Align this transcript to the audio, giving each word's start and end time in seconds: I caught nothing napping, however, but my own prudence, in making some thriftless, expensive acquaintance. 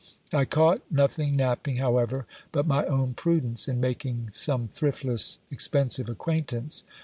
I 0.33 0.45
caught 0.45 0.81
nothing 0.89 1.35
napping, 1.35 1.75
however, 1.77 2.25
but 2.51 2.65
my 2.65 2.87
own 2.87 3.13
prudence, 3.13 3.67
in 3.67 3.79
making 3.79 4.31
some 4.33 4.67
thriftless, 4.67 5.37
expensive 5.51 6.09
acquaintance. 6.09 6.83